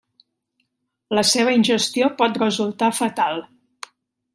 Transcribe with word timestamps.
La 1.19 1.25
seva 1.33 1.55
ingestió 1.57 2.11
pot 2.23 2.43
resultar 2.45 2.93
fatal. 3.05 3.43